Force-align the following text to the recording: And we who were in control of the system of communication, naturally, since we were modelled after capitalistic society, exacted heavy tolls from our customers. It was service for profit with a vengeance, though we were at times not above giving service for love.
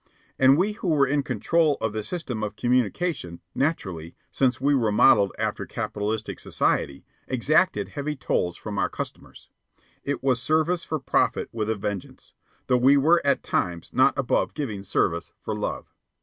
And 0.39 0.57
we 0.57 0.71
who 0.71 0.87
were 0.87 1.05
in 1.05 1.21
control 1.21 1.77
of 1.79 1.93
the 1.93 2.01
system 2.01 2.41
of 2.41 2.55
communication, 2.55 3.39
naturally, 3.53 4.15
since 4.31 4.59
we 4.59 4.73
were 4.73 4.91
modelled 4.91 5.31
after 5.37 5.67
capitalistic 5.67 6.39
society, 6.39 7.05
exacted 7.27 7.89
heavy 7.89 8.15
tolls 8.15 8.57
from 8.57 8.79
our 8.79 8.89
customers. 8.89 9.51
It 10.03 10.23
was 10.23 10.41
service 10.41 10.83
for 10.83 10.97
profit 10.97 11.49
with 11.51 11.69
a 11.69 11.75
vengeance, 11.75 12.33
though 12.65 12.77
we 12.77 12.97
were 12.97 13.21
at 13.23 13.43
times 13.43 13.93
not 13.93 14.17
above 14.17 14.55
giving 14.55 14.81
service 14.81 15.33
for 15.39 15.53
love. 15.55 15.93